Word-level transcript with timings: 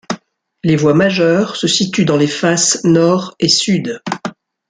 Les 0.63 0.75
voies 0.75 0.95
majeures 0.95 1.55
se 1.55 1.67
situent 1.67 2.05
dans 2.05 2.17
les 2.17 2.25
faces 2.25 2.83
Nord 2.85 3.35
et 3.39 3.47
Sud. 3.49 4.01